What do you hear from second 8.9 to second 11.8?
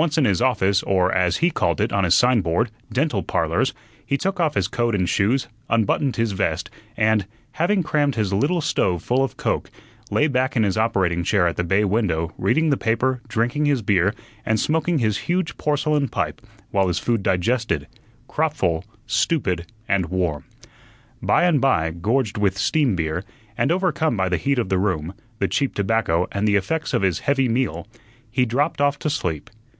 full of coke, lay back in his operating chair at the